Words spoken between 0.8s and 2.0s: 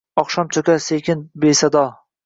sokin, besado